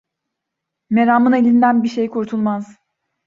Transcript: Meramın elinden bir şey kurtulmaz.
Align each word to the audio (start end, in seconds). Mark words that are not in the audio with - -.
Meramın 0.89 1.31
elinden 1.31 1.83
bir 1.83 1.87
şey 1.87 2.09
kurtulmaz. 2.09 2.75